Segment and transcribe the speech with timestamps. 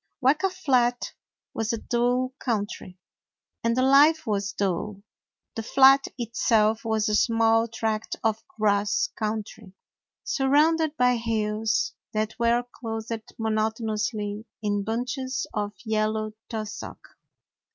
[0.19, 1.13] Weka Flat
[1.53, 2.97] was a dull country,
[3.63, 5.03] and the life was dull.
[5.53, 9.73] The flat itself was a small tract of grass country,
[10.23, 17.09] surrounded by hills that were clothed monotonously in bunches of yellow tus sock.